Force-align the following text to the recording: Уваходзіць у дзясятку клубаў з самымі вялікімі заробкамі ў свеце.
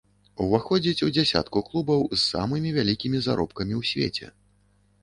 Уваходзіць 0.43 1.03
у 1.07 1.13
дзясятку 1.17 1.63
клубаў 1.67 2.01
з 2.15 2.19
самымі 2.31 2.75
вялікімі 2.79 3.17
заробкамі 3.29 3.73
ў 3.83 3.93
свеце. 3.93 4.37